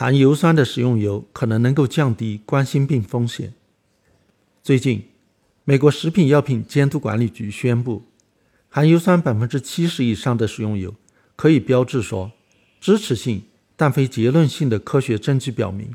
[0.00, 3.52] 含油酸的食用油可能能够降低冠心病风险。
[4.62, 5.02] 最近，
[5.64, 8.04] 美国食品药品监督管理局宣布，
[8.70, 10.94] 含油酸百分之七十以上的食用油
[11.36, 12.32] 可以标志说，
[12.80, 13.42] 支持性
[13.76, 15.94] 但非结论性的科学证据表明，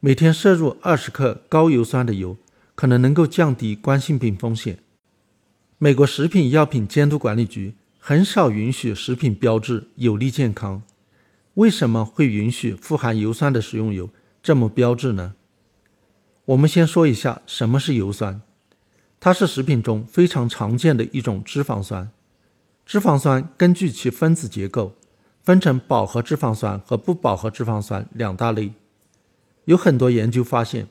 [0.00, 2.36] 每天摄入二十克高油酸的油
[2.74, 4.80] 可能能够降低冠心病风险。
[5.78, 10.82] 美国食品药品监督管理局很少允许食品标志有利健康。
[11.56, 14.10] 为什么会允许富含油酸的食用油
[14.42, 15.34] 这么标志呢？
[16.44, 18.42] 我们先说一下什么是油酸，
[19.18, 22.10] 它是食品中非常常见的一种脂肪酸。
[22.84, 24.94] 脂肪酸根据其分子结构，
[25.42, 28.72] 分成饱和脂肪酸和不饱和脂肪酸两大类。
[29.64, 30.86] 有很多研究发现，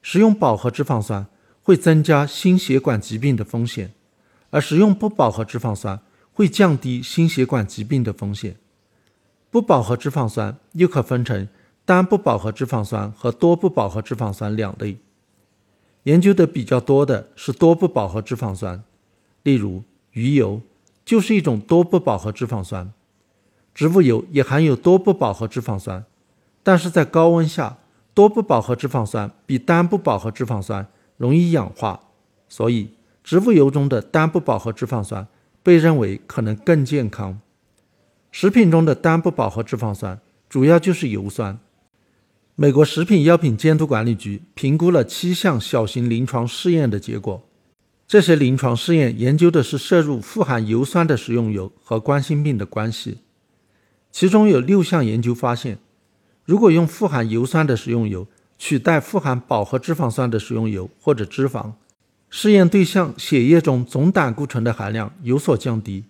[0.00, 1.26] 食用饱和脂肪酸
[1.62, 3.92] 会增加心血管疾病的风险，
[4.48, 6.00] 而食用不饱和脂肪酸
[6.32, 8.56] 会降低心血管疾病的风险。
[9.50, 11.48] 不饱和脂肪酸又可分成
[11.84, 14.98] 单不饱和脂肪酸和多不饱和脂肪酸两类。
[16.04, 18.82] 研究的比较多的是多不饱和脂肪酸，
[19.42, 20.60] 例如鱼油
[21.04, 22.92] 就是一种多不饱和脂肪酸。
[23.74, 26.04] 植物油也含有多不饱和脂肪酸，
[26.62, 27.78] 但是在高温下，
[28.14, 30.86] 多不饱和脂肪酸比单不饱和脂肪酸
[31.16, 32.00] 容易氧化，
[32.48, 32.90] 所以
[33.24, 35.26] 植物油中的单不饱和脂肪酸
[35.62, 37.40] 被认为可能更健康。
[38.32, 41.58] 食品中的单不饱和脂肪酸主要就是油酸。
[42.54, 47.42] 美国食品药品监督管理局评估了七项小型临床试验的结果，
[48.06, 53.18] 这些临床试验研究的是摄入富含油酸的食用油和冠心病的关系。
[54.12, 55.78] 其中有六项研究发现，
[56.44, 58.26] 如果用富含油酸的食用油
[58.58, 61.72] 取代富含饱和脂肪酸的食用油或者脂肪，
[62.28, 66.04] 试验对象血液中总胆固醇的含量有所降低。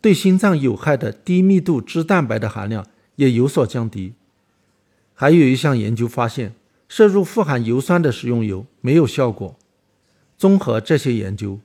[0.00, 4.14] 对心脏有害的低密度脂蛋白的含量也有所降低。
[5.14, 6.54] 还有一项研究发现，
[6.88, 9.58] 摄入富含油酸的食用油没有效果。
[10.38, 11.60] 综合这些研究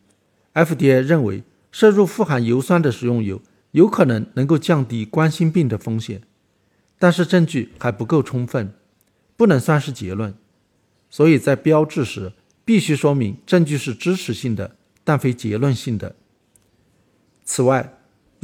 [0.54, 6.22] ，FDA 认为摄入富含油酸的食用油有可能能够降低冠心病的风险，
[7.00, 8.74] 但是证据还不够充分，
[9.38, 10.36] 不能算是结论。
[11.10, 12.34] 所以在标志时
[12.66, 16.16] 必须说明证据是支持性的，但非结论性的。
[17.46, 17.95] 此外，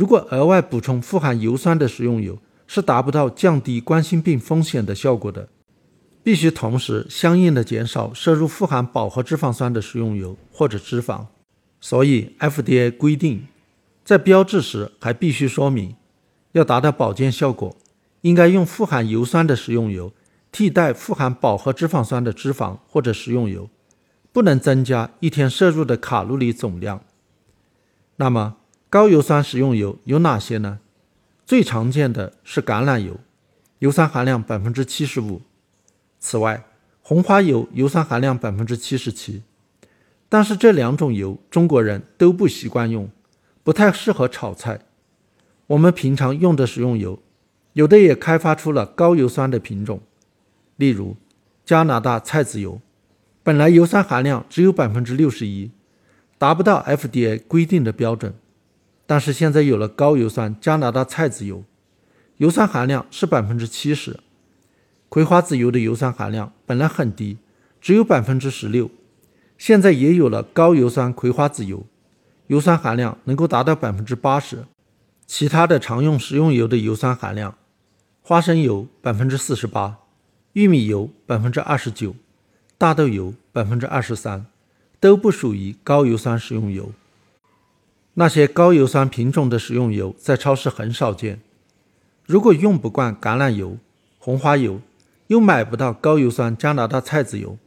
[0.02, 5.48] 如果额外补充富含油酸的食用油是达不到降低冠心病风险的效果的，
[6.24, 11.28] 必须同时相应的减少摄入富含饱和脂肪酸的食用油或者脂肪。
[11.80, 13.46] 所以 FDA 规定，
[14.04, 15.96] 在标志时还必须说明，
[16.54, 17.78] 要达到保健效果，
[18.22, 20.12] 应该用富含油酸的食用油
[20.52, 23.70] 替代富含饱和脂肪酸的脂肪或者食用油，
[24.34, 27.04] 不能增加一天摄入的卡路里总量。
[28.16, 28.56] 那么？
[28.92, 30.80] 高油酸食用油有哪些呢？
[31.46, 33.22] 最常见的是橄榄油，
[33.80, 35.44] 油酸含量百分之七十五。
[36.20, 36.66] 此外，
[37.02, 39.44] 红花油油酸含量百分之七十七。
[40.28, 43.10] 但是这两种油中国人都不习惯用，
[43.64, 44.82] 不太适合炒菜。
[45.68, 47.18] 我们平常用的食用油，
[47.72, 50.02] 有的也开发出了高油酸的品种，
[50.76, 51.16] 例如
[51.64, 52.82] 加拿大菜籽油，
[53.42, 55.72] 本来油酸含量只有百分之六十一，
[56.38, 58.34] 达不到 FDA 规定的标准。
[59.12, 61.66] 但是现在有了高油酸加拿大菜籽油，
[62.38, 64.22] 油酸含量是百分之七十。
[65.10, 67.38] 葵花籽油的油酸含量本来很低，
[67.82, 68.90] 只有百分之十六，
[69.58, 71.86] 现在也有了高油酸葵花籽油，
[72.48, 74.64] 油酸含量能够达到百分之八十。
[75.28, 77.58] 其他的常用食用油的油酸含量，
[78.22, 79.98] 花生油百分之四十八，
[80.54, 82.16] 玉米油百分之二十九，
[82.78, 84.46] 大豆油百分之二十三，
[85.02, 86.94] 都不属于高油酸食用油。
[88.22, 91.42] 那些高油酸品种的食用油在超市很少见。
[92.28, 93.80] 如果用不惯橄榄油、
[94.20, 94.80] 红花油，
[95.26, 97.58] 又买不到高油酸加拿大菜籽油，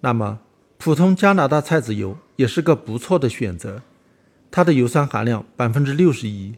[0.00, 0.40] 那么
[0.76, 3.80] 普通加拿大菜籽油也是个不错的选择。
[4.50, 6.56] 它的油酸含量百分之六十一，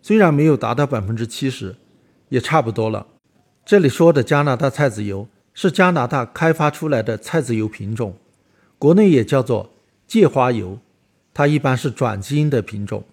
[0.00, 1.76] 虽然没有达到百分之七十，
[2.30, 3.06] 也差不多了。
[3.66, 8.16] 这里说的加拿大菜籽油是加拿大开发出来的菜籽油品种，
[8.78, 9.74] 国内也叫做
[10.06, 10.78] 芥花油。
[11.38, 13.04] 它一般是转基因的品种。